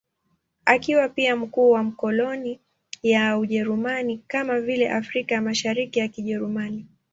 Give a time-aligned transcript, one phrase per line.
[0.65, 2.59] Akiwa pia mkuu wa makoloni
[3.03, 6.85] ya Ujerumani, kama vile Afrika ya Mashariki ya Kijerumani.